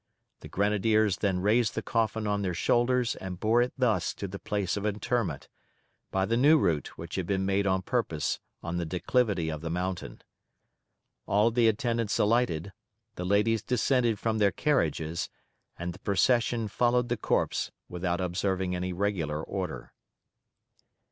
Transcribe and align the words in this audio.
The 0.39 0.47
grenadiers 0.47 1.17
then 1.17 1.41
raised 1.41 1.75
the 1.75 1.83
coffin 1.83 2.25
on 2.25 2.41
their 2.41 2.55
shoulders 2.55 3.15
and 3.17 3.39
bore 3.39 3.61
it 3.61 3.71
thus 3.77 4.15
to 4.15 4.27
the 4.27 4.39
place 4.39 4.75
of 4.75 4.83
interment, 4.83 5.47
by 6.09 6.25
the 6.25 6.35
new 6.35 6.57
route 6.57 6.87
which 6.97 7.13
had 7.17 7.27
been 7.27 7.45
made 7.45 7.67
on 7.67 7.83
purpose 7.83 8.39
on 8.63 8.77
the 8.77 8.85
declivity 8.87 9.49
of 9.49 9.61
the 9.61 9.69
mountain. 9.69 10.23
All 11.27 11.51
the 11.51 11.67
attendants 11.67 12.17
alighted, 12.17 12.73
the 13.13 13.25
ladies 13.25 13.61
descended 13.61 14.17
from 14.17 14.39
their 14.39 14.49
carriages, 14.51 15.29
and 15.77 15.93
the 15.93 15.99
procession 15.99 16.67
followed 16.67 17.07
the 17.09 17.15
corpse 17.15 17.71
without 17.87 18.19
observing 18.19 18.75
any 18.75 18.93
regular 18.93 19.43
order. 19.43 19.93